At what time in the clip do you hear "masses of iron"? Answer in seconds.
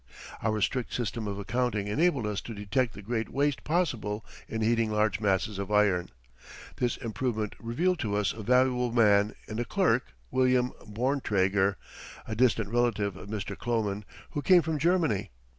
5.19-6.09